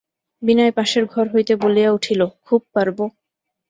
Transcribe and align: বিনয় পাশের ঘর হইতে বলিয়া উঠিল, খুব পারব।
বিনয় 0.41 0.73
পাশের 0.77 1.03
ঘর 1.05 1.25
হইতে 1.33 1.53
বলিয়া 1.55 1.89
উঠিল, 1.91 2.21
খুব 2.45 2.61
পারব। 2.73 2.97